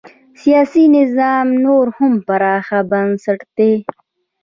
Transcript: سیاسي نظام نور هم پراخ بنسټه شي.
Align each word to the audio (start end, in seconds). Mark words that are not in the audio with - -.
سیاسي 0.41 0.83
نظام 0.97 1.47
نور 1.65 1.85
هم 1.97 2.13
پراخ 2.27 2.67
بنسټه 2.89 3.45
شي. 3.83 3.93